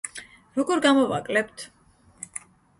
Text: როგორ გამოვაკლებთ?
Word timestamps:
როგორ 0.59 0.81
გამოვაკლებთ? 0.85 1.69